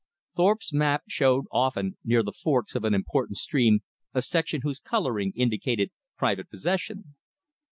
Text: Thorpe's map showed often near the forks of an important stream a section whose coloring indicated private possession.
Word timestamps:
Thorpe's 0.35 0.73
map 0.73 1.03
showed 1.07 1.45
often 1.51 1.95
near 2.03 2.23
the 2.23 2.31
forks 2.33 2.73
of 2.73 2.83
an 2.85 2.95
important 2.95 3.37
stream 3.37 3.81
a 4.15 4.23
section 4.23 4.61
whose 4.63 4.79
coloring 4.79 5.31
indicated 5.35 5.91
private 6.17 6.49
possession. 6.49 7.13